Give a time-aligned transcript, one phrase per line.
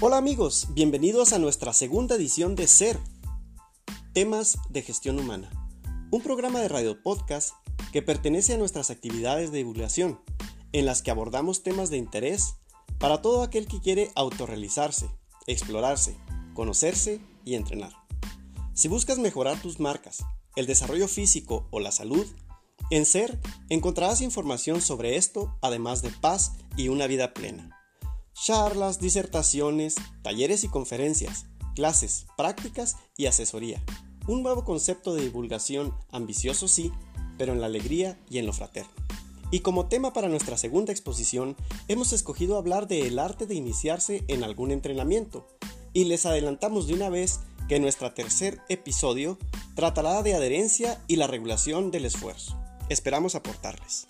[0.00, 2.98] Hola amigos, bienvenidos a nuestra segunda edición de Ser,
[4.12, 5.48] temas de gestión humana,
[6.10, 7.54] un programa de radio podcast
[7.92, 10.20] que pertenece a nuestras actividades de divulgación,
[10.72, 12.56] en las que abordamos temas de interés
[12.98, 15.08] para todo aquel que quiere autorrealizarse,
[15.46, 16.16] explorarse,
[16.54, 17.92] conocerse y entrenar.
[18.74, 20.24] Si buscas mejorar tus marcas,
[20.56, 22.26] el desarrollo físico o la salud,
[22.90, 23.38] en Ser
[23.68, 27.83] encontrarás información sobre esto, además de paz y una vida plena.
[28.34, 33.82] Charlas, disertaciones, talleres y conferencias, clases, prácticas y asesoría.
[34.26, 36.92] Un nuevo concepto de divulgación ambicioso sí,
[37.38, 38.92] pero en la alegría y en lo fraterno.
[39.50, 41.56] Y como tema para nuestra segunda exposición,
[41.86, 45.46] hemos escogido hablar de arte de iniciarse en algún entrenamiento.
[45.92, 49.38] Y les adelantamos de una vez que nuestro tercer episodio
[49.76, 52.58] tratará de adherencia y la regulación del esfuerzo.
[52.88, 54.06] Esperamos aportarles.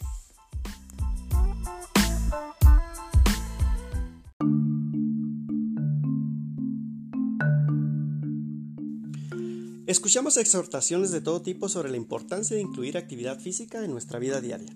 [9.86, 14.40] Escuchamos exhortaciones de todo tipo sobre la importancia de incluir actividad física en nuestra vida
[14.40, 14.74] diaria.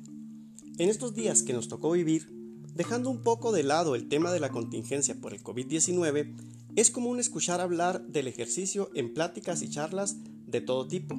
[0.77, 2.29] En estos días que nos tocó vivir,
[2.75, 6.35] dejando un poco de lado el tema de la contingencia por el COVID-19,
[6.77, 11.19] es común escuchar hablar del ejercicio en pláticas y charlas de todo tipo.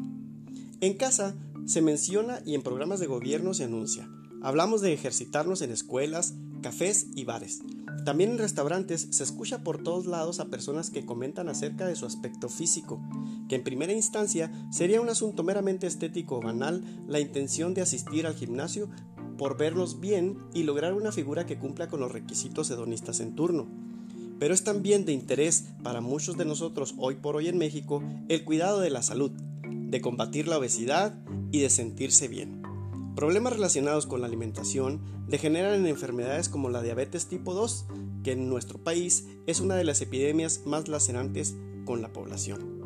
[0.82, 4.08] En casa se menciona y en programas de gobierno se anuncia.
[4.44, 7.62] Hablamos de ejercitarnos en escuelas, cafés y bares.
[8.06, 12.06] También en restaurantes se escucha por todos lados a personas que comentan acerca de su
[12.06, 13.02] aspecto físico,
[13.48, 18.26] que en primera instancia sería un asunto meramente estético o banal la intención de asistir
[18.26, 18.90] al gimnasio
[19.38, 23.68] por verlos bien y lograr una figura que cumpla con los requisitos hedonistas en turno.
[24.38, 28.44] Pero es también de interés para muchos de nosotros hoy por hoy en México el
[28.44, 29.32] cuidado de la salud,
[29.64, 31.18] de combatir la obesidad
[31.52, 32.59] y de sentirse bien.
[33.20, 37.86] Problemas relacionados con la alimentación degeneran en enfermedades como la diabetes tipo 2,
[38.24, 42.80] que en nuestro país es una de las epidemias más lacerantes con la población.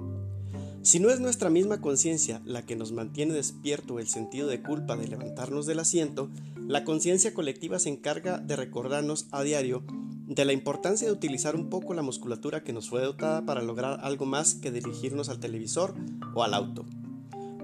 [0.81, 4.97] Si no es nuestra misma conciencia la que nos mantiene despierto el sentido de culpa
[4.97, 6.31] de levantarnos del asiento,
[6.68, 9.84] la conciencia colectiva se encarga de recordarnos a diario
[10.25, 14.00] de la importancia de utilizar un poco la musculatura que nos fue dotada para lograr
[14.02, 15.94] algo más que dirigirnos al televisor
[16.34, 16.85] o al auto.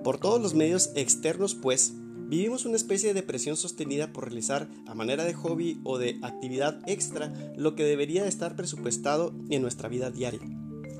[0.03, 1.95] Por todos los medios externos, pues,
[2.29, 6.79] vivimos una especie de depresión sostenida por realizar a manera de hobby o de actividad
[6.85, 10.45] extra lo que debería estar presupuestado en nuestra vida diaria,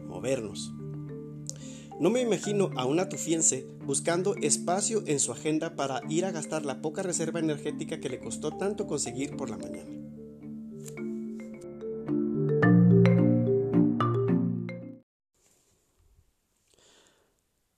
[0.08, 0.74] movernos.
[2.00, 6.66] No me imagino a un atufiense buscando espacio en su agenda para ir a gastar
[6.66, 10.00] la poca reserva energética que le costó tanto conseguir por la mañana.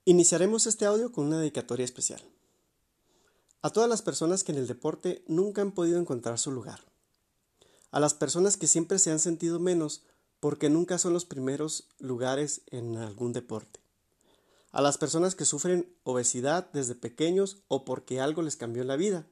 [0.06, 2.22] Iniciaremos este audio con una dedicatoria especial.
[3.61, 6.79] A todas las personas que en el deporte nunca han podido encontrar su lugar.
[7.91, 10.03] A las personas que siempre se han sentido menos
[10.39, 13.79] porque nunca son los primeros lugares en algún deporte.
[14.72, 19.27] A las personas que sufren obesidad desde pequeños o porque algo les cambió la vida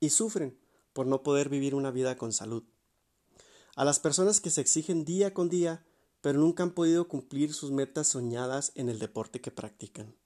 [0.00, 0.58] y sufren
[0.92, 2.64] por no poder vivir una vida con salud,
[3.78, 5.84] a las personas que se exigen día con día
[6.20, 10.16] pero nunca han podido cumplir sus metas soñadas en el deporte que practican,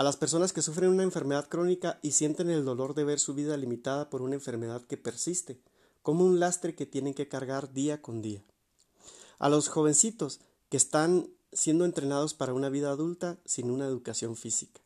[0.00, 3.34] a las personas que sufren una enfermedad crónica y sienten el dolor de ver su
[3.34, 5.60] vida limitada por una enfermedad que persiste,
[6.02, 8.42] como un lastre que tienen que cargar día con día,
[9.38, 10.40] a los jovencitos
[10.70, 14.80] que están siendo entrenados para una vida adulta sin una educación física.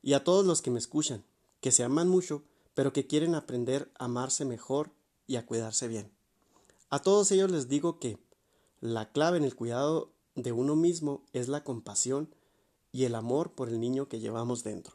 [0.00, 1.24] Y a todos los que me escuchan,
[1.60, 4.92] que se aman mucho, pero que quieren aprender a amarse mejor
[5.26, 6.12] y a cuidarse bien.
[6.88, 8.20] A todos ellos les digo que
[8.80, 12.32] la clave en el cuidado de uno mismo es la compasión
[12.96, 14.94] y el amor por el niño que llevamos dentro.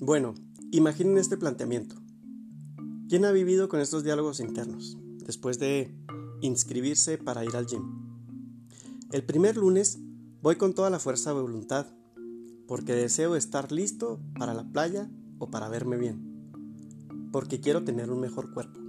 [0.00, 0.34] Bueno,
[0.70, 1.96] imaginen este planteamiento.
[3.10, 4.96] ¿Quién ha vivido con estos diálogos internos
[5.26, 5.94] después de
[6.40, 7.82] inscribirse para ir al gym?
[9.12, 9.98] El primer lunes
[10.40, 11.86] voy con toda la fuerza de voluntad,
[12.66, 18.20] porque deseo estar listo para la playa o para verme bien, porque quiero tener un
[18.20, 18.80] mejor cuerpo.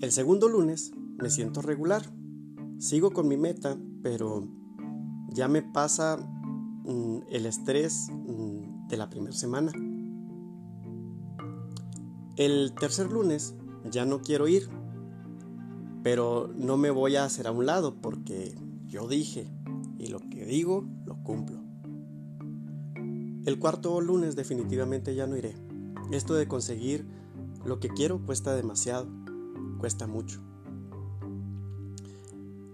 [0.00, 2.02] El segundo lunes me siento regular,
[2.78, 4.46] sigo con mi meta, pero
[5.30, 6.18] ya me pasa
[6.84, 9.72] mm, el estrés mm, de la primera semana.
[12.36, 13.54] El tercer lunes
[13.90, 14.68] ya no quiero ir,
[16.02, 18.54] pero no me voy a hacer a un lado porque
[18.86, 19.50] yo dije
[19.98, 21.65] y lo que digo lo cumplo.
[23.46, 25.54] El cuarto lunes definitivamente ya no iré.
[26.10, 27.06] Esto de conseguir
[27.64, 29.06] lo que quiero cuesta demasiado,
[29.78, 30.40] cuesta mucho.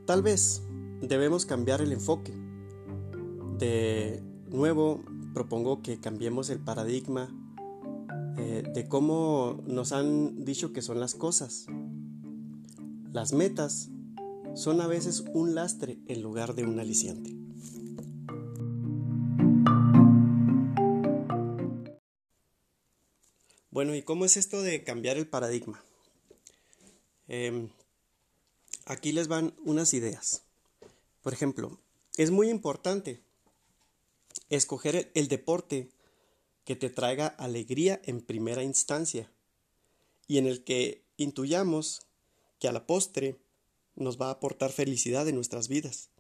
[0.07, 0.63] Tal vez
[1.03, 2.33] debemos cambiar el enfoque.
[3.59, 5.03] De nuevo,
[5.35, 7.29] propongo que cambiemos el paradigma
[8.39, 11.67] eh, de cómo nos han dicho que son las cosas.
[13.13, 13.91] Las metas
[14.55, 17.42] son a veces un lastre en lugar de un aliciente.
[23.73, 25.83] Bueno, ¿y cómo es esto de cambiar el paradigma?
[27.27, 27.71] Em,
[28.85, 30.43] aquí les van unas ideas.
[31.23, 31.81] Por ejemplo,
[32.19, 33.23] es muy importante
[34.51, 35.89] escoger el deporte
[36.67, 39.33] que te traiga alegría en primera instancia
[40.29, 42.03] y en el que intuyamos
[42.59, 43.39] que a la postre
[43.97, 46.11] nos va a aportar felicidad en nuestras vidas.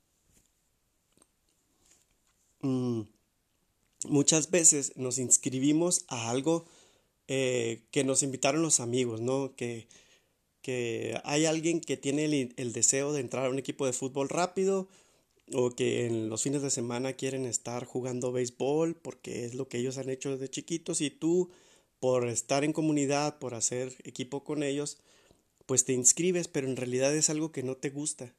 [2.63, 3.03] Mm,
[4.09, 6.65] muchas veces nos inscribimos a algo
[7.29, 9.55] eh, que nos invitaron los amigos, ¿no?
[9.57, 9.89] Que,
[10.63, 14.89] que hay alguien que tiene el, deseo de entrar a un equipo de fútbol rápido
[15.53, 19.79] o que en los fines de semana quieren estar jugando béisbol porque es lo que
[19.79, 21.51] ellos han hecho desde chiquitos y tú
[22.01, 24.99] por estar en comunidad, por hacer equipo con ellos,
[25.67, 28.35] pues te inscribes, pero en realidad es algo que no te gusta.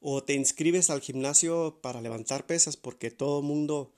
[0.00, 3.92] O te inscribes al gimnasio para levantar pesas porque todo mundo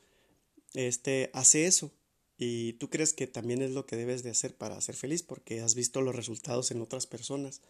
[0.74, 1.90] este, hace eso.
[2.38, 5.60] Y tú crees que también es lo que debes de hacer para ser feliz porque
[5.60, 7.62] has visto los resultados en otras personas.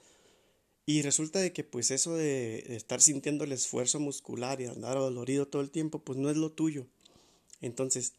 [0.87, 5.47] Y resulta de que pues eso de, estar sintiendo el esfuerzo muscular y andar dolorido
[5.47, 6.87] todo el tiempo, pues no es lo tuyo.
[7.61, 8.15] Entonces,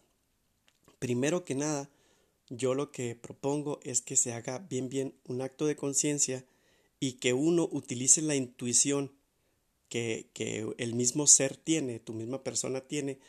[0.99, 1.89] primero que nada,
[2.49, 6.45] yo lo que propongo es que se haga bien bien un acto de conciencia
[6.99, 9.11] y que uno utilice la intuición
[9.89, 13.19] que, que el mismo ser tiene, tu misma persona tiene,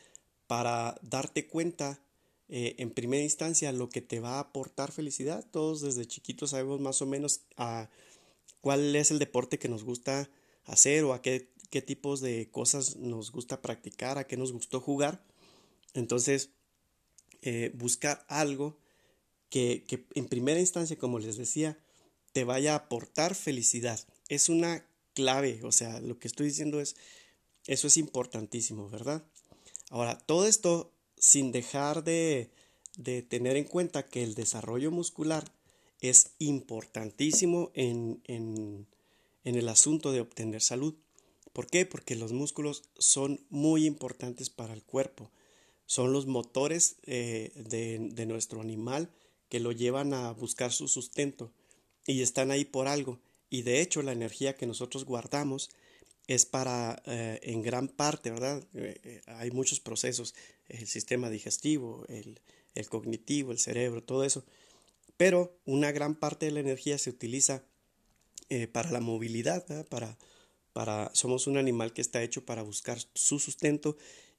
[0.47, 2.01] para darte cuenta
[2.49, 5.45] eh, en primera instancia lo que te va a aportar felicidad.
[5.51, 7.89] Todos desde chiquitos sabemos más o menos a
[8.61, 10.29] cuál es el deporte que nos gusta
[10.65, 14.81] hacer o a qué, qué tipos de cosas nos gusta practicar, a qué nos gustó
[14.81, 15.23] jugar.
[15.93, 16.49] Entonces,
[17.43, 18.79] eh, buscar algo
[19.49, 21.77] que, que en primera instancia, como les decía,
[22.33, 23.99] te vaya a aportar felicidad.
[24.27, 26.95] Es una clave, o sea, lo que estoy diciendo es,
[27.65, 29.23] eso es importantísimo, ¿verdad?
[29.89, 32.49] Ahora, todo esto sin dejar de,
[32.97, 35.51] de tener en cuenta que el desarrollo muscular
[36.01, 38.87] es importantísimo en, en,
[39.43, 40.95] en, el asunto de obtener salud.
[41.53, 41.85] ¿Por qué?
[41.85, 45.29] Porque los músculos son muy importantes para el cuerpo.
[45.85, 49.09] Son los motores eh, de, de, nuestro animal
[49.49, 51.51] que lo llevan a buscar su sustento
[52.05, 53.19] y están ahí por algo.
[53.49, 55.69] Y de hecho la energía que nosotros guardamos
[56.27, 58.63] es para, eh, en gran parte, ¿verdad?
[58.75, 60.35] Eh, hay muchos procesos,
[60.69, 62.39] el sistema digestivo, el,
[62.75, 64.43] el cognitivo, el cerebro, todo eso.
[65.17, 67.63] Pero una gran parte de la energía se utiliza
[68.49, 70.17] eh, para la movilidad, para,
[70.73, 73.97] para, somos un animal que está hecho para buscar su sustento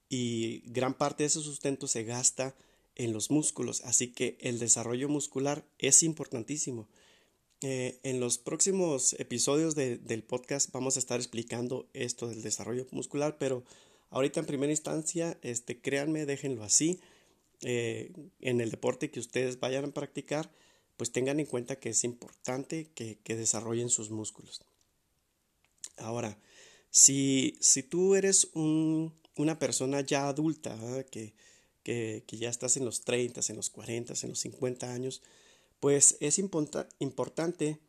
[0.09, 2.55] y gran parte de ese sustento se gasta
[2.95, 6.89] en los músculos, así que el desarrollo muscular es importantísimo.
[7.61, 13.37] Eh, en los próximos episodios del podcast vamos a estar explicando esto del desarrollo muscular,
[13.37, 13.63] pero
[14.11, 16.99] ahorita en primera instancia, este, créanme, déjenlo así.
[17.61, 20.51] Eh, en el deporte que ustedes vayan a practicar,
[20.97, 24.61] pues tengan en cuenta que es importante que, desarrollen sus músculos.
[25.97, 26.37] Ahora,
[26.89, 30.77] si, si tú eres una persona ya adulta,
[31.09, 31.33] que,
[31.83, 35.21] que, ya estás en los 30, en los 40, en los 50 años,
[35.79, 37.79] pues es importante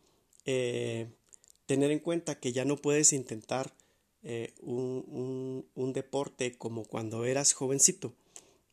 [0.46, 1.08] eh,
[1.66, 3.75] tener en cuenta que ya no puedes intentar
[4.24, 8.12] eh, un, un, deporte como cuando eras jovencito.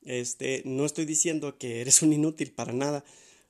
[0.03, 3.03] Este, no estoy diciendo que eres un inútil para nada,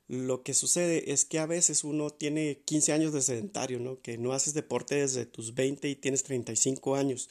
[0.08, 4.00] lo que sucede es que a veces uno tiene 15 años de sedentario, ¿no?
[4.00, 7.30] Que no haces deporte desde tus 20 y tienes 35 años.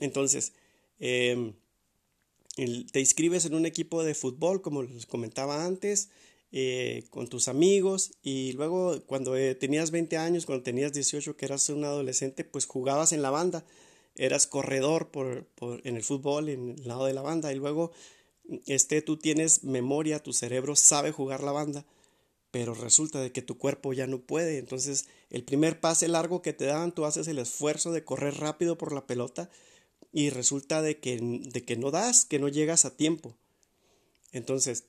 [0.00, 0.54] Entonces,
[0.98, 1.52] em,
[2.56, 6.08] te inscribes en un equipo de fútbol, como les comentaba antes,
[6.56, 11.46] eh, con tus amigos y luego cuando eh, tenías 20 años, cuando tenías 18, que
[11.46, 13.64] eras un adolescente, pues jugabas en la banda,
[14.14, 17.90] eras corredor por, por, en el fútbol, en el lado de la banda y luego
[18.66, 21.86] este, tú tienes memoria, tu cerebro sabe jugar la banda,
[22.52, 24.58] pero resulta de que tu cuerpo ya no puede.
[24.58, 28.78] Entonces, el primer pase largo que te dan, tú haces el esfuerzo de correr rápido
[28.78, 29.50] por la pelota
[30.12, 33.34] y resulta de que, de que no das, que no llegas a tiempo.
[34.30, 34.84] Entonces,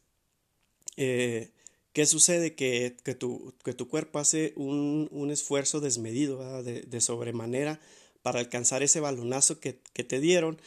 [0.97, 1.54] eh,
[1.95, 2.55] ¿qué sucede?
[2.55, 7.79] Que, tu, que, tu, cuerpo hace un, un esfuerzo desmedido, de, de, sobremanera,
[8.21, 10.59] para alcanzar ese balonazo que, te dieron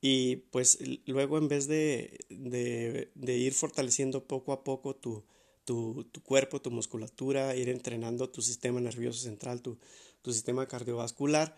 [0.00, 5.24] y pues luego en vez de, de, ir fortaleciendo poco a poco tu,
[5.64, 9.78] tu, cuerpo, tu musculatura, ir entrenando tu sistema nervioso central, tu,
[10.22, 11.56] tu sistema cardiovascular,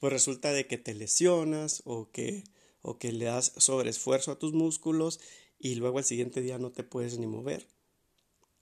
[0.00, 2.42] pues resulta de que te lesionas o que,
[2.82, 5.20] o que le das sobreesfuerzo a tus músculos
[5.60, 7.68] y luego al siguiente día no te puedes ni mover.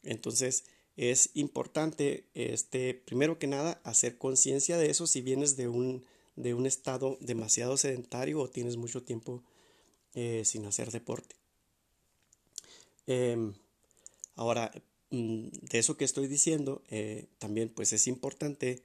[0.02, 0.64] Entonces
[0.96, 6.04] es importante, este, primero que nada, hacer conciencia de eso si vienes de un,
[6.36, 9.42] de un estado demasiado sedentario o tienes mucho tiempo
[10.14, 11.36] eh, sin hacer deporte.
[13.06, 13.54] Em,
[14.36, 14.70] ahora,
[15.10, 18.82] mm, de eso que estoy diciendo, eh, también pues es importante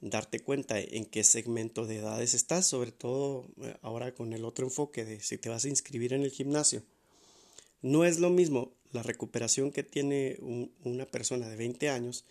[0.00, 4.66] darte cuenta en qué segmento de edades estás, sobre todo eh, ahora con el otro
[4.66, 6.82] enfoque de si te vas a inscribir en el gimnasio.
[7.82, 10.38] No es lo mismo la recuperación que tiene
[10.84, 12.24] una persona de 20 años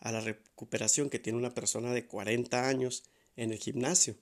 [0.00, 3.04] a la recuperación que tiene una persona de 40 años
[3.36, 4.16] en el gimnasio.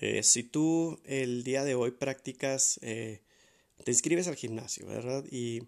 [0.00, 3.22] Eh, si tú el día de hoy practicas, eh,
[3.84, 5.24] te inscribes al gimnasio, ¿verdad?
[5.30, 5.62] Y,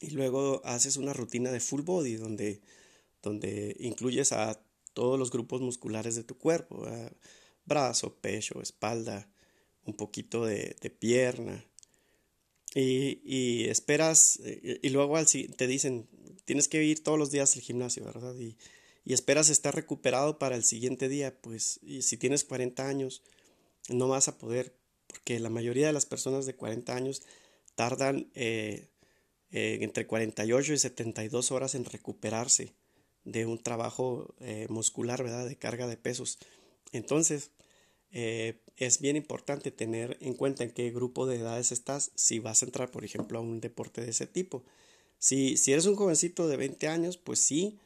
[0.00, 2.60] y, luego haces una rutina de full body donde,
[3.22, 4.60] donde incluyes a
[4.92, 6.84] todos los grupos musculares de tu cuerpo,
[7.64, 9.28] brazo, pecho, espalda,
[9.84, 11.64] un poquito de, de pierna.
[12.74, 16.08] Y, y esperas, eh, y luego te dicen,
[16.44, 18.34] tienes que ir todos los días al gimnasio, ¿verdad?
[18.38, 18.56] Y,
[19.04, 23.22] y esperas estar recuperado para el siguiente día, pues y si tienes 40 años,
[23.88, 24.74] no vas a poder,
[25.06, 27.22] porque la mayoría de las personas de 40 años
[27.74, 28.88] tardan eh,
[29.50, 32.74] eh, entre 48 y 72 horas en recuperarse
[33.24, 35.46] de un trabajo eh, muscular, ¿verdad?
[35.46, 36.38] De carga de pesos.
[36.92, 37.50] Entonces,
[38.12, 42.66] es bien importante tener en cuenta en qué grupo de edades estás si vas a
[42.66, 44.64] entrar, por ejemplo, a un deporte de ese tipo.
[45.18, 47.78] Si, si eres un jovencito de 20 años, pues sí,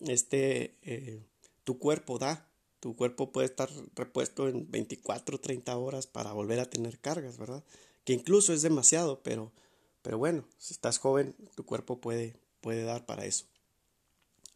[0.00, 1.20] este, eh,
[1.64, 2.48] tu cuerpo da.
[2.80, 7.62] Tu cuerpo puede estar repuesto en 24, 30 horas para volver a tener cargas, ¿verdad?
[8.04, 9.52] Que incluso es demasiado, pero,
[10.00, 13.44] pero bueno, si estás joven, tu cuerpo puede, puede dar para eso.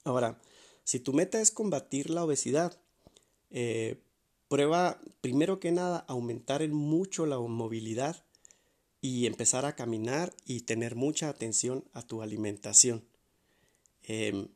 [0.04, 0.40] Ahora,
[0.84, 2.78] si tu meta es combatir la obesidad,
[3.50, 4.00] eh,
[4.54, 8.24] prueba primero que nada aumentar en mucho la movilidad
[9.00, 13.04] y empezar a caminar y tener mucha atención a tu alimentación.
[14.04, 14.46] Em,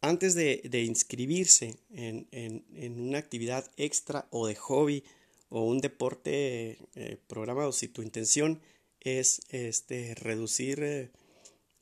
[0.00, 2.64] antes de, inscribirse en,
[2.98, 5.04] una actividad extra o de hobby
[5.50, 8.62] o un deporte eh, programado, si tu intención
[9.00, 11.10] es este, reducir eh,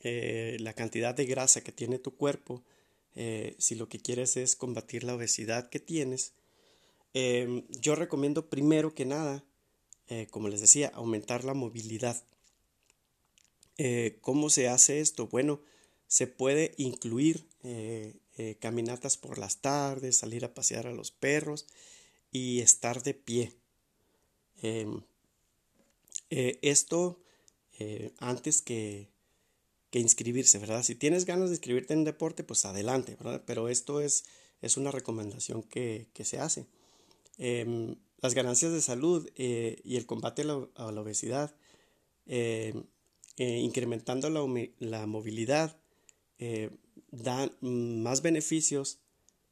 [0.00, 2.64] eh, la cantidad de grasa que tiene tu cuerpo,
[3.56, 6.34] si lo que quieres es combatir la obesidad que tienes,
[7.16, 9.44] em, yo recomiendo primero que nada,
[10.30, 12.22] como les decía, aumentar la movilidad.
[14.20, 15.26] ¿Cómo se hace esto?
[15.26, 15.60] Bueno,
[16.08, 21.66] se puede incluir eh, eh, caminatas por las tardes, salir a pasear a los perros
[22.30, 23.52] y estar de pie.
[24.62, 25.02] Em,
[26.30, 27.20] eh, esto
[28.20, 29.10] antes que,
[29.90, 30.82] que, inscribirse, ¿verdad?
[30.82, 33.42] Si tienes ganas de inscribirte en deporte, pues adelante, ¿verdad?
[33.46, 34.24] Pero esto es,
[34.62, 36.66] es una recomendación que, se hace.
[37.38, 41.54] Em, las ganancias de salud y el combate a la, obesidad,
[43.36, 45.78] incrementando la, la movilidad,
[46.38, 46.70] eh,
[47.10, 48.98] dan más beneficios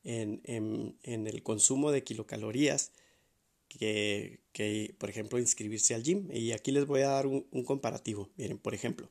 [0.03, 2.93] en, el consumo de kilocalorías
[3.69, 4.41] que,
[4.99, 6.29] por ejemplo, inscribirse al gym.
[6.31, 8.29] Y aquí les voy a dar un, comparativo.
[8.37, 9.09] Miren, por ejemplo,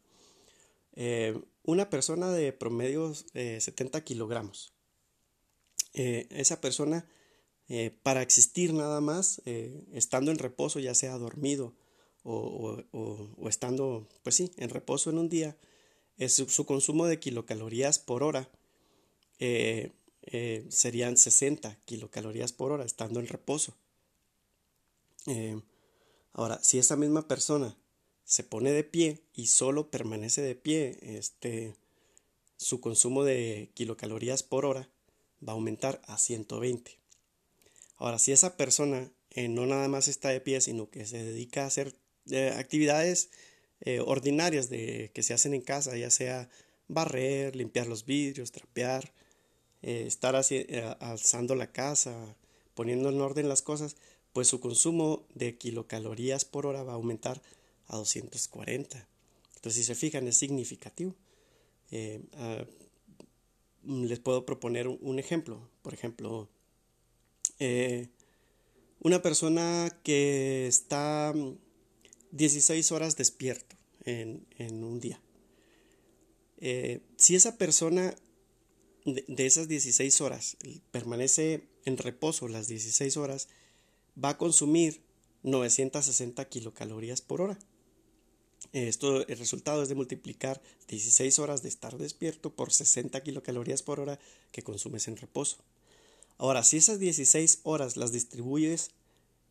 [0.95, 4.73] eh, una persona de promedio 70 eh, kilogramos.
[5.93, 7.07] esa persona,
[8.03, 9.41] para existir nada más,
[9.93, 11.73] estando en reposo, ya sea dormido
[12.23, 12.77] o,
[13.47, 15.57] estando, pues sí, en reposo en un día,
[16.27, 18.49] su, consumo de kilocalorías por hora
[19.39, 23.75] eh, eh, serían 60 kilocalorías por hora estando en reposo.
[25.27, 25.59] Eh,
[26.33, 27.77] ahora, si esa misma persona
[28.23, 31.75] se pone de pie y solo permanece de pie, este,
[32.57, 34.89] su consumo de kilocalorías por hora
[35.45, 37.02] va a aumentar a 120.
[38.03, 39.09] Ahora, si esa persona
[39.49, 41.95] no nada más está de pie, sino que se dedica a hacer
[42.57, 43.29] actividades
[43.79, 46.49] eh, ordinarias de, que se hacen en casa, ya sea
[46.89, 49.13] barrer, limpiar los vidrios, trapear,
[49.81, 52.35] eh, estar así, eh, alzando la casa,
[52.73, 53.95] poniendo en orden las cosas,
[54.33, 57.41] pues su consumo de kilocalorías por hora va a aumentar
[57.87, 59.07] a 240.
[59.55, 61.15] Entonces, si se fijan, es significativo.
[62.33, 62.65] Ah,
[63.85, 65.69] les puedo proponer un, ejemplo.
[65.81, 66.49] Por ejemplo,
[68.99, 71.33] una persona que está
[72.31, 75.21] 16 horas despierto en, un día.
[76.57, 78.15] Eh, si esa persona
[79.05, 80.57] de, esas 16 horas
[80.91, 83.49] permanece en reposo las 16 horas,
[84.21, 85.01] va a consumir
[85.43, 87.59] 960 kilocalorías por hora.
[88.71, 93.99] Esto, el resultado es de multiplicar 16 horas de estar despierto por 60 kilocalorías por
[93.99, 94.19] hora
[94.51, 95.57] que consumes en reposo.
[96.37, 98.91] Ahora, si esas 16 horas las distribuyes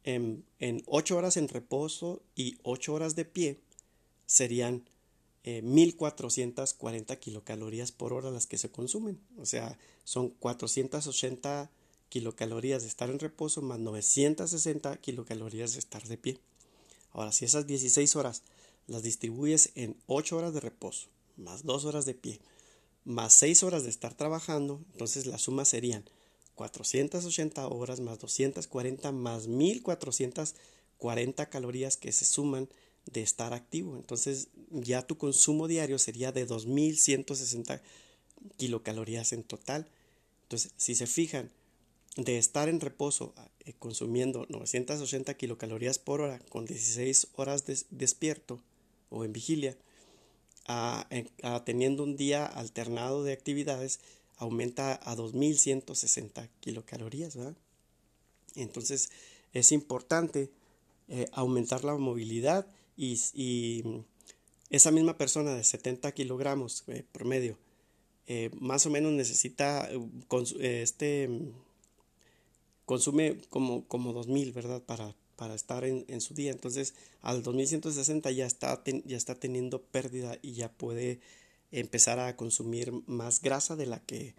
[0.05, 3.59] en, en 8 horas en reposo y 8 horas de pie,
[4.27, 4.85] serían
[5.45, 9.19] 1440 eh, kilocalorías por hora las que se consumen.
[9.39, 11.71] O sea, son 480
[12.09, 16.39] kilocalorías de estar en reposo más 960 kilocalorías de estar de pie.
[17.13, 18.43] Ahora, si esas 16 horas
[18.87, 22.41] las distribuyes en 8 horas de reposo, más 2 horas de pie,
[23.05, 26.05] más 6 horas de estar trabajando, entonces la suma serían
[26.71, 32.69] 480 horas más 240 más 1440 calorías que se suman
[33.07, 33.97] de estar activo.
[33.97, 37.83] Entonces ya tu consumo diario sería de 2160
[38.57, 39.89] kilocalorías en total.
[40.45, 41.51] Entonces, si se fijan,
[42.17, 48.61] de estar en reposo eh, consumiendo 980 kilocalorías por hora con 16 horas despierto
[49.11, 49.77] o en vigilia,
[50.69, 51.09] a,
[51.65, 53.99] teniendo un día alternado de actividades,
[54.43, 57.39] aumenta a 2160 kilocalorías.
[58.57, 59.11] Entonces,
[59.53, 60.51] es importante
[61.09, 63.85] eh, aumentar la movilidad y,
[64.71, 67.59] esa misma persona de 70 kilogramos eh, promedio,
[68.27, 71.29] eh, más o menos necesita, eh, este,
[72.87, 74.83] consume como, como 2000, ¿verdad?
[74.83, 76.53] Para, para estar en, en, su día.
[76.53, 81.21] Entonces, al 2160 ya está, ya está teniendo pérdida y ya puede
[81.73, 84.35] empezar a consumir más grasa de la que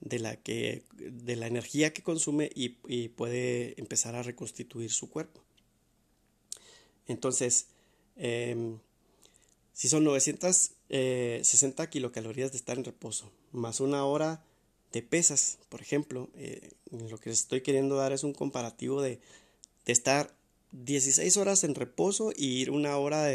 [0.00, 2.70] de la que de la energía que consume y,
[3.10, 5.42] puede empezar a reconstituir su cuerpo.
[7.06, 7.66] Entonces,
[8.22, 8.78] Em,
[9.72, 14.44] si son 960 eh, kilocalorías de estar en reposo, más una hora
[14.92, 19.20] de pesas, por ejemplo, eh, lo que les estoy queriendo dar es un comparativo de,
[19.86, 20.36] estar
[20.72, 23.26] 16 horas en reposo y ir una hora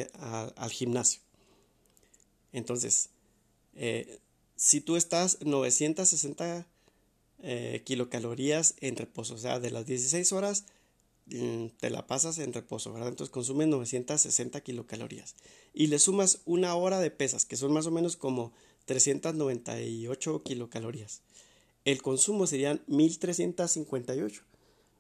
[0.55, 1.19] al gimnasio.
[2.53, 3.09] Entonces,
[3.75, 4.19] eh,
[4.55, 6.67] si tú estás 960
[7.83, 10.65] kilocalorías en reposo, o sea, de las 16 horas,
[11.27, 13.09] Mm, te la pasas en reposo, ¿verdad?
[13.09, 15.35] Entonces consumes 960 kilocalorías.
[15.73, 18.53] Y le sumas una hora de pesas, que son más o menos como
[18.85, 21.21] 398 kilocalorías.
[21.83, 24.43] El consumo serían 1358.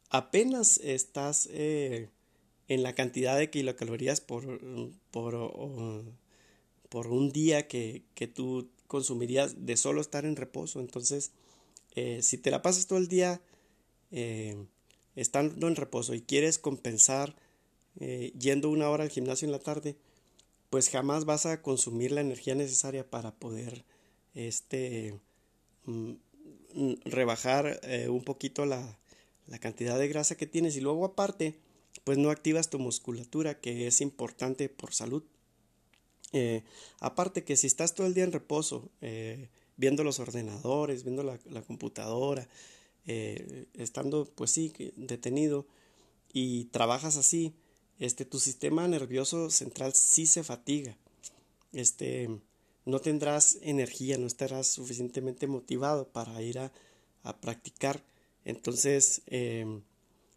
[0.09, 2.09] Apenas estás eh,
[2.67, 4.59] en la cantidad de kilocalorías por,
[5.11, 5.35] por,
[6.95, 10.79] por un día que, que, tú consumirías de solo estar en reposo.
[10.79, 11.33] Entonces,
[11.93, 13.41] eh, si te la pasas todo el día
[14.11, 14.55] eh,
[15.17, 17.35] estando en reposo y quieres compensar
[17.99, 19.97] eh, yendo una hora al gimnasio en la tarde,
[20.69, 23.83] pues jamás vas a consumir la energía necesaria para poder
[24.33, 25.19] este,
[25.83, 26.11] mm,
[26.75, 28.97] mm, rebajar un poquito la,
[29.47, 31.59] la cantidad de grasa que tienes y luego aparte
[32.05, 35.25] pues no activas tu musculatura que es importante por salud.
[36.37, 36.63] Eh,
[36.99, 38.89] aparte que si estás todo el día en reposo,
[39.77, 42.47] viendo los ordenadores, viendo la, computadora,
[43.07, 45.65] eh, estando pues sí detenido
[46.33, 47.53] y trabajas así,
[47.99, 50.97] este tu sistema nervioso central sí se fatiga.
[51.71, 52.29] Este
[52.85, 56.71] no tendrás energía, no estarás suficientemente motivado para ir a,
[57.23, 58.03] a practicar.
[58.43, 59.81] Entonces em,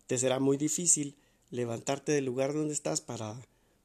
[0.06, 1.16] te será muy difícil
[1.50, 3.36] levantarte del lugar donde estás para,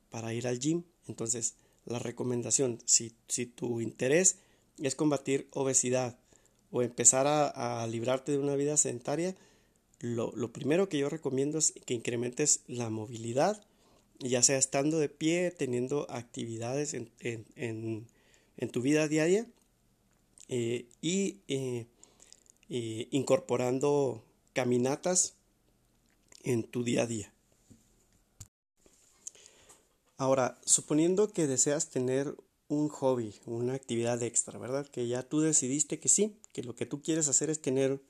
[0.09, 0.83] para ir al gym.
[1.07, 4.37] Entonces, la recomendación, si, si tu interés
[4.79, 6.17] es combatir obesidad,
[6.73, 9.35] o empezar a, librarte de una vida sedentaria,
[9.99, 13.63] lo, primero que yo recomiendo es que incrementes la movilidad,
[14.17, 18.07] ya sea estando de pie, teniendo actividades en,
[18.71, 19.45] tu vida diaria
[20.49, 21.85] eh, y eh,
[22.69, 25.35] eh, incorporando caminatas
[26.43, 27.32] en tu día a día.
[30.17, 32.35] Ahora, suponiendo que deseas tener
[32.67, 34.87] un hobby, una actividad extra, ¿verdad?
[34.87, 38.01] Que ya tú decidiste que sí, que lo que tú quieres hacer es tener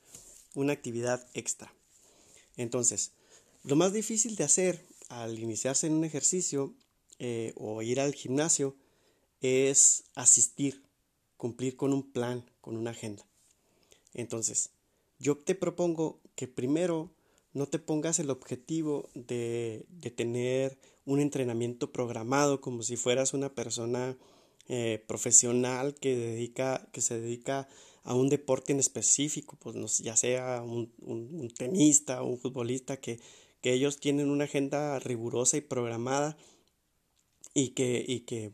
[0.53, 1.73] una actividad extra.
[2.57, 3.11] Entonces,
[3.63, 6.73] lo más difícil de hacer al iniciarse en un ejercicio
[7.19, 8.75] eh, o ir al gimnasio
[9.41, 10.83] es asistir,
[11.37, 13.25] cumplir con un plan, con una agenda.
[14.13, 14.71] Entonces,
[15.19, 17.11] yo te propongo que primero
[17.53, 23.53] no te pongas el objetivo de, de tener un entrenamiento programado como si fueras una
[23.53, 24.17] persona
[24.69, 27.67] eh, profesional que, dedica, que se dedica
[28.03, 33.19] a un deporte en específico, pues ya sea un, un, tenista o un futbolista, que,
[33.61, 36.37] que, ellos tienen una agenda rigurosa y programada
[37.53, 38.51] y que, y que,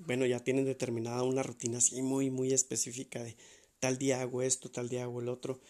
[0.00, 3.36] bueno, ya tienen determinada una rutina así muy, muy específica de
[3.80, 5.60] tal día hago esto, tal día hago el otro,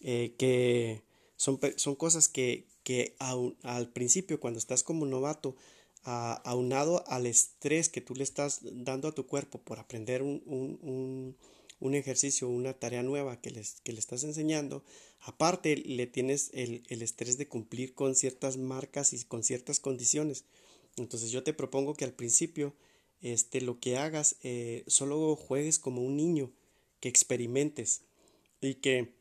[0.00, 1.02] eh, que
[1.40, 5.56] son, son cosas que, que al principio, cuando estás como novato,
[6.04, 11.34] aunado al estrés que tú le estás dando a tu cuerpo por aprender un,
[11.80, 14.84] un ejercicio, una tarea nueva que, les, que le estás enseñando,
[15.20, 20.44] aparte le tienes el, el estrés de cumplir con ciertas marcas y con ciertas condiciones.
[20.96, 22.74] Entonces yo te propongo que al principio
[23.22, 26.52] este, lo que hagas, eh, solo juegues como un niño,
[27.00, 28.02] que experimentes
[28.60, 29.19] y que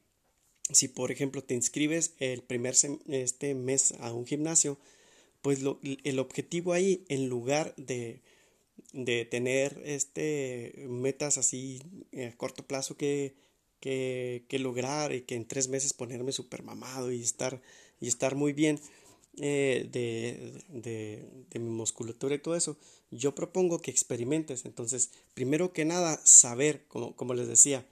[0.71, 2.75] si por ejemplo te inscribes el primer
[3.07, 4.77] este mes a un gimnasio,
[5.41, 8.21] pues lo, el objetivo ahí, en lugar de,
[8.93, 11.81] de tener este metas así
[12.13, 13.35] a corto plazo que,
[13.79, 17.61] que, que, lograr y que en tres meses ponerme super mamado y estar,
[17.99, 18.79] y estar muy bien
[19.37, 22.77] eh, de, de, de mi musculatura y todo eso,
[23.11, 24.65] yo propongo que experimentes.
[24.65, 27.85] Entonces, primero que nada, saber, como, como les decía,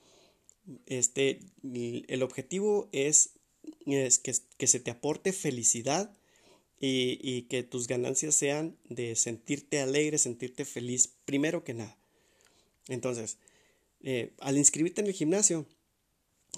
[0.86, 3.32] este, el objetivo es,
[3.86, 6.12] es que, que, se te aporte felicidad
[6.80, 11.98] y, y, que tus ganancias sean de sentirte alegre, sentirte feliz, primero que nada.
[12.88, 13.38] Entonces,
[14.02, 15.66] eh, al inscribirte en el gimnasio,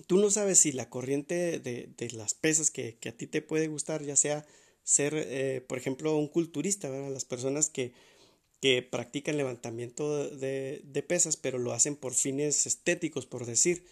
[0.08, 3.42] tú no sabes si la corriente de, de las pesas que, que, a ti te
[3.42, 4.46] puede gustar, ya sea
[4.84, 7.12] ser, eh, por ejemplo, un culturista, ¿verdad?
[7.12, 7.94] las personas que,
[8.60, 13.86] que practican levantamiento de, de, pesas, pero lo hacen por fines estéticos, por decir.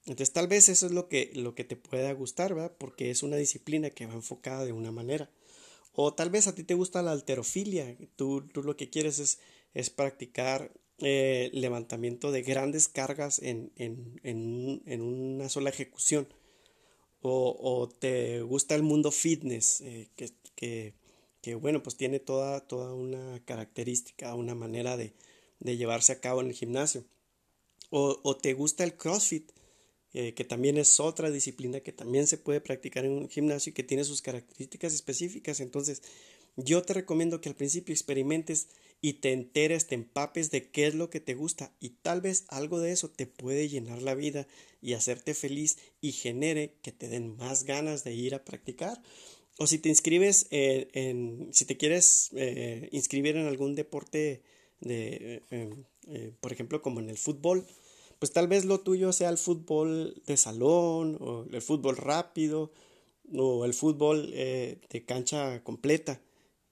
[0.00, 2.76] Entonces tal vez eso es lo que, lo que te pueda gustar.
[2.78, 5.30] Porque es una disciplina que va enfocada de una manera.
[5.92, 9.38] O tal vez a ti te gusta la alterofilia, tú, tú lo que quieres es,
[9.74, 16.28] es practicar eh, levantamiento de grandes cargas en, en, en, en una sola ejecución.
[17.22, 20.08] O, te gusta el mundo fitness, eh,
[20.54, 20.94] que
[21.40, 25.14] que bueno, pues tiene toda, toda una característica, una manera de,
[25.58, 27.04] de llevarse a cabo en el gimnasio.
[27.90, 29.50] O, o te gusta el CrossFit,
[30.12, 33.74] eh, que también es otra disciplina que también se puede practicar en un gimnasio y
[33.74, 35.60] que tiene sus características específicas.
[35.60, 36.02] Entonces,
[36.56, 38.68] yo te recomiendo que al principio experimentes
[39.00, 42.44] y te enteres, te empapes de qué es lo que te gusta y tal vez
[42.48, 44.46] algo de eso te puede llenar la vida
[44.82, 49.00] y hacerte feliz y genere que te den más ganas de ir a practicar
[49.60, 54.40] o si te inscribes en, si te quieres eh, inscribir en algún deporte
[54.80, 55.74] de, eh,
[56.08, 57.66] eh, por ejemplo, como en el fútbol,
[58.18, 62.72] pues tal vez lo tuyo sea el fútbol de salón, o el fútbol rápido,
[63.34, 66.22] o el fútbol de cancha completa.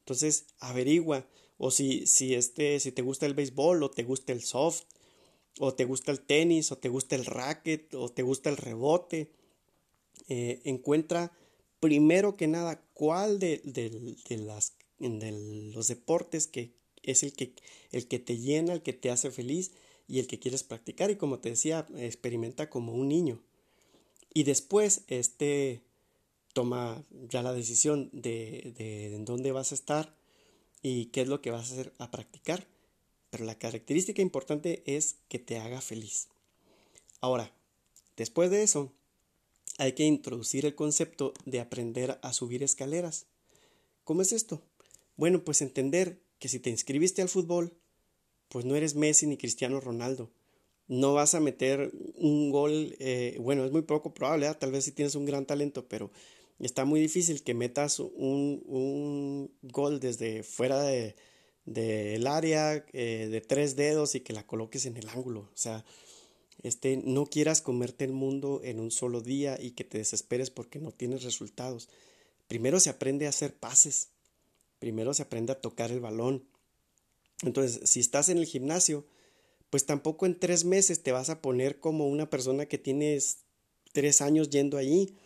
[0.01, 1.27] Entonces, averigua.
[1.59, 4.85] O si, si, este, si te gusta el béisbol, o te gusta el soft,
[5.59, 9.31] o te gusta el tenis, o te gusta el racket, o te gusta el rebote.
[10.29, 11.33] encuentra
[11.81, 13.61] primero que nada, cuál de,
[14.31, 17.55] las, de los deportes que es el que,
[17.93, 19.73] el que te llena, el que te hace feliz
[20.07, 21.11] y el que quieres practicar.
[21.11, 23.43] Y como te decía, experimenta como un niño.
[24.35, 25.83] Y después, este
[26.53, 30.17] toma ya la decisión de, de, dónde vas a estar
[30.83, 32.67] y qué es lo que vas a hacer a practicar.
[33.31, 36.29] Pero la característica importante es que te haga feliz.
[37.21, 37.53] Ahora,
[38.17, 38.93] después de eso,
[39.79, 43.27] hay que introducir el concepto de aprender a subir escaleras.
[44.05, 44.61] ¿Cómo es esto?
[45.17, 47.73] Bueno, pues entender que si te inscribiste al fútbol,
[48.49, 50.31] pues no eres Messi ni Cristiano Ronaldo.
[50.89, 54.93] No vas a meter un gol, eh, bueno, es muy poco probable, tal vez si
[54.93, 56.11] tienes un gran talento, pero
[56.59, 61.15] está muy difícil que metas un, un gol desde fuera del
[61.67, 65.41] de, área eh, de tres dedos y que la coloques en el ángulo.
[65.41, 65.85] O sea,
[66.63, 70.79] este, no quieras comerte el mundo en un solo día y que te desesperes porque
[70.79, 71.89] no tienes resultados.
[72.49, 74.09] Primero se aprende a hacer pases.
[74.79, 76.45] Primero se aprende a tocar el balón.
[77.43, 79.07] Entonces, si estás en el gimnasio,
[79.71, 83.39] pues tampoco en tres meses te vas a poner como una persona que tienes
[83.93, 85.17] tres años yendo allí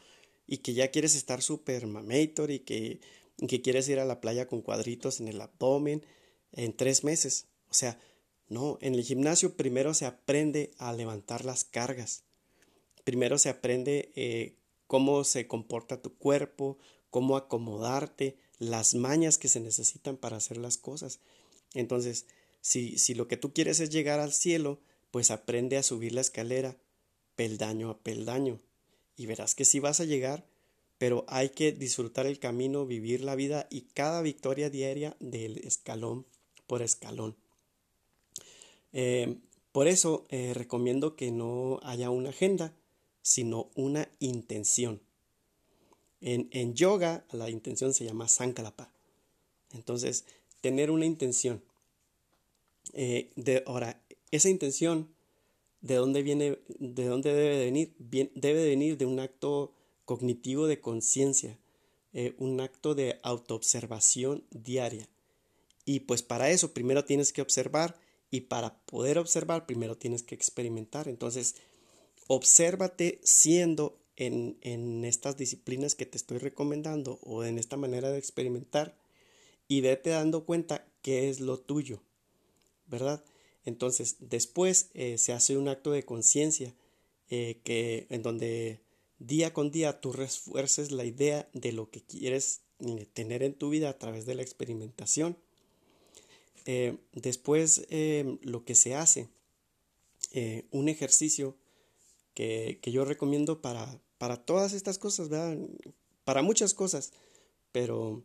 [0.47, 3.01] y que ya quieres estar super mamator y que,
[3.38, 6.05] y que quieres ir a la playa con cuadritos en el abdomen
[6.53, 7.47] en tres meses.
[7.71, 7.99] O sea,
[8.53, 12.23] no, en el gimnasio primero se aprende a levantar las cargas.
[13.05, 16.79] Primero se aprende eh, cómo se comporta tu cuerpo,
[17.11, 21.19] cómo acomodarte, las mañas que se necesitan para hacer las cosas.
[21.75, 22.27] Entonces,
[22.61, 26.21] si, si lo que tú quieres es llegar al cielo, pues aprende a subir la
[26.21, 26.77] escalera
[27.35, 28.61] peldaño a peldaño.
[29.17, 30.47] Y verás que sí vas a llegar,
[30.99, 36.27] pero hay que disfrutar el camino, vivir la vida y cada victoria diaria del escalón
[36.67, 37.37] por escalón.
[38.92, 39.38] Eh,
[39.72, 42.74] por eso eh, recomiendo que no haya una agenda,
[43.22, 45.00] sino una intención.
[46.20, 48.92] En, en, yoga la intención se llama sankalapa.
[49.72, 50.26] Entonces,
[50.61, 51.62] tener una intención.
[52.92, 54.00] Eh, de, ahora,
[54.31, 55.09] esa intención,
[55.81, 56.59] ¿de dónde viene?
[56.78, 57.94] ¿De dónde debe venir?
[57.98, 59.72] Bien, debe venir de un acto
[60.05, 61.59] cognitivo de conciencia,
[62.37, 65.09] un acto de autoobservación diaria.
[65.87, 67.96] Y pues para eso primero tienes que observar
[68.33, 71.07] Y para poder observar, primero tienes que experimentar.
[71.07, 71.55] Entonces,
[72.27, 78.18] obsérvate siendo en, en, estas disciplinas que te estoy recomendando o en esta manera de
[78.18, 78.97] experimentar
[79.68, 82.03] y vete dando cuenta qué es lo tuyo,
[82.87, 83.23] ¿verdad?
[83.64, 86.75] Entonces, después eh, se hace un acto de conciencia
[87.29, 88.81] eh, que en donde
[89.18, 93.68] día con día tú refuerces la idea de lo que quieres eh, tener en tu
[93.68, 95.37] vida a través de la experimentación.
[97.12, 97.87] Después,
[98.42, 99.29] lo que se hace,
[100.70, 101.57] un ejercicio
[102.35, 105.29] que, que, yo recomiendo para, para todas estas cosas.
[106.25, 107.12] Para muchas cosas,
[107.72, 108.22] pero,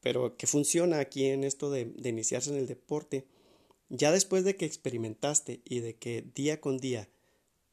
[0.00, 3.26] pero que funciona aquí en esto de, de iniciarse en el deporte,
[3.88, 7.08] ya después de que experimentaste y de que día con día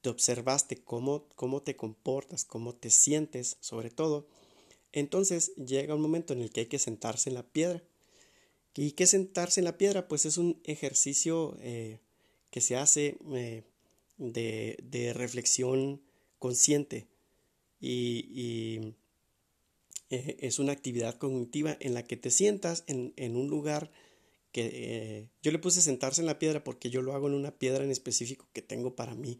[0.02, 4.28] te observaste cómo, cómo te comportas, cómo te sientes, sobre todo,
[4.92, 7.82] entonces llega un momento en el que hay que sentarse en la piedra.
[8.76, 10.08] ¿Y qué sentarse en la piedra?
[10.08, 12.00] Pues es un ejercicio eh,
[12.50, 13.64] que se hace eh,
[14.18, 16.02] de, reflexión
[16.40, 17.08] consciente
[17.80, 18.94] y,
[20.10, 23.92] eh, es una actividad cognitiva en la que te sientas en, un lugar
[24.52, 27.84] que yo le puse sentarse en la piedra porque yo lo hago en una piedra
[27.84, 29.40] en específico que tengo para mí,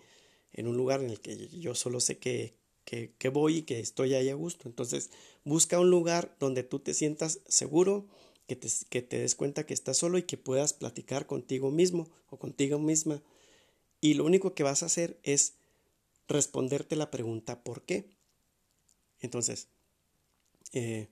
[0.52, 3.80] en un lugar en el que yo solo sé que, que, que voy y que
[3.80, 4.68] estoy ahí a gusto.
[4.68, 5.12] Entonces,
[5.44, 8.08] busca un lugar donde tú te sientas seguro,
[8.48, 12.10] que te, que te des cuenta que estás solo y que puedas platicar contigo mismo
[12.30, 13.22] o contigo misma.
[14.02, 15.56] Y lo único que vas a hacer es
[16.28, 18.06] responderte la pregunta ¿por qué?
[19.20, 19.70] Entonces,
[20.74, 21.08] eh,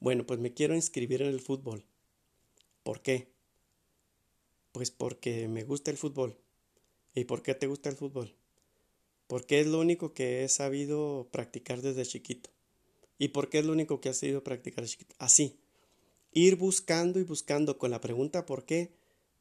[0.00, 1.84] bueno, pues me quiero inscribir en el fútbol.
[2.82, 3.28] ¿Por qué?
[4.72, 6.36] Pues porque me gusta el fútbol.
[7.14, 8.34] ¿Y por qué te gusta el fútbol?
[9.28, 12.50] Porque es lo único que he sabido practicar desde chiquito.
[13.18, 15.14] ¿Y por qué es lo único que has sabido practicar chiquito?
[15.18, 15.61] Así.
[16.32, 18.92] Ir buscando y buscando con la pregunta ¿por qué?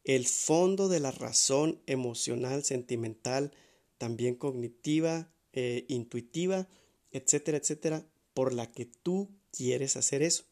[0.04, 3.52] el fondo de la razón emocional, sentimental,
[3.98, 6.68] también cognitiva, eh, intuitiva,
[7.12, 10.46] etcétera, etcétera, por la que tú quieres hacer eso.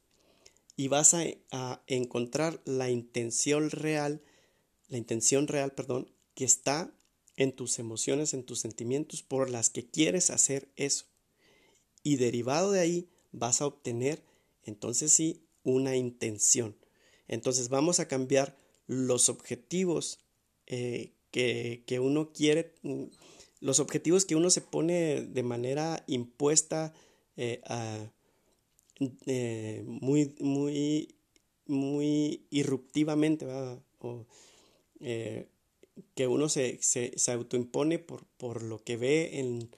[0.75, 4.21] Y vas a, a encontrar la intención real
[4.89, 6.91] la intención real, perdón, que está
[7.38, 11.06] en tus emociones, en tus sentimientos por las que quieres hacer eso.
[12.04, 14.23] Y derivado de ahí vas a obtener,
[14.63, 16.76] entonces sí, una intención.
[17.28, 20.19] Entonces vamos a cambiar los objetivos
[20.65, 23.04] eh, que, que, uno quiere, mm,
[23.62, 26.93] los objetivos que uno se pone de manera impuesta,
[27.38, 27.62] eh,
[29.28, 31.15] eh, muy, muy,
[31.67, 33.45] muy irruptivamente,
[34.00, 34.26] o
[36.15, 39.69] que uno se, se, se autoimpone por, por, lo que ve en,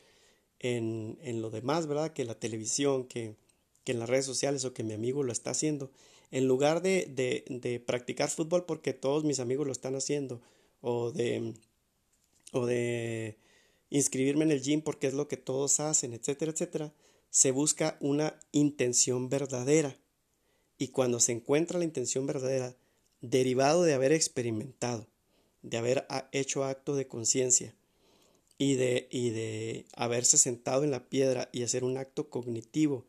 [0.60, 2.14] en, en, lo demás, ¿verdad?
[2.14, 3.36] Que la televisión, que,
[3.84, 5.92] que, en las redes sociales o que mi amigo lo está haciendo.
[6.32, 10.42] En lugar de, de, de, practicar fútbol porque todos mis amigos lo están haciendo,
[10.82, 11.54] o de,
[12.54, 13.38] o de
[13.90, 16.94] inscribirme en el gym porque es lo que todos hacen, etcétera, etcétera,
[17.30, 19.98] se busca una intención verdadera.
[20.78, 22.76] Y cuando se encuentra la intención verdadera,
[23.22, 25.08] derivado de haber experimentado,
[25.62, 27.76] de haber hecho acto de conciencia
[28.58, 33.06] y de, y de haberse sentado en la piedra y hacer un acto cognitivo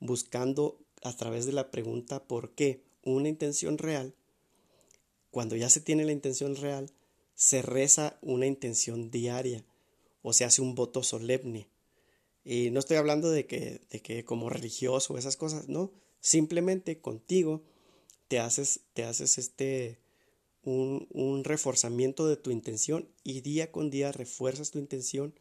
[0.00, 2.82] buscando a través de la pregunta ¿por qué?
[3.04, 4.14] una intención real,
[5.30, 6.90] cuando ya se tiene la intención real,
[7.34, 9.64] se reza una intención diaria
[10.22, 11.68] o se hace un voto solemne.
[12.44, 17.62] Y no estoy hablando de que, de que como religioso esas cosas, no, simplemente contigo
[18.28, 19.98] te haces, te haces este,
[20.62, 25.34] un, un reforzamiento de tu intención y día con día refuerzas tu intención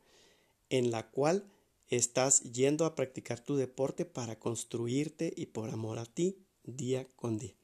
[0.70, 1.52] en la cual
[1.90, 7.38] estás yendo a practicar tu deporte para construirte y por amor a ti día con
[7.38, 7.56] día.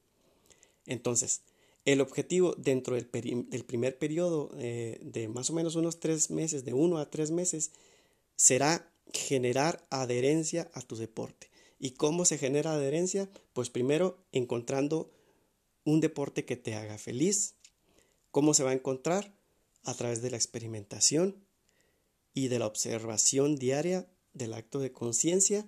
[0.86, 1.42] Entonces,
[1.84, 6.74] el objetivo dentro del, primer periodo eh, de más o menos unos tres meses, de
[6.74, 7.70] uno a tres meses,
[8.34, 11.48] será generar adherencia a tu deporte.
[11.78, 13.28] ¿Y cómo se genera adherencia?
[13.52, 15.12] Pues primero encontrando
[15.84, 17.54] un deporte que te haga feliz.
[18.32, 19.32] ¿Cómo se va a encontrar?
[19.84, 21.46] A través de la experimentación
[22.34, 25.66] y de la observación diaria del acto de conciencia,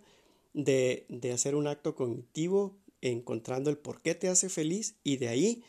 [0.53, 5.29] de, de, hacer un acto cognitivo, encontrando el por qué te hace feliz y de
[5.29, 5.63] ahí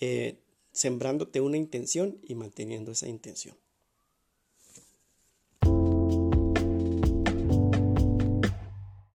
[0.00, 3.56] eh, sembrándote una intención y manteniendo esa intención.